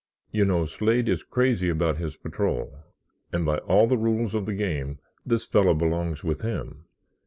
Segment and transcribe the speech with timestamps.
[0.31, 2.73] You know, Slade is crazy about his patrol
[3.31, 6.85] and by all the rules of the game this fellow belongs with him.